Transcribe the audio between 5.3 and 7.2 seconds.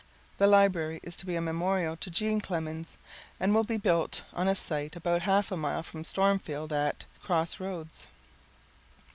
a mile from Stormfield at...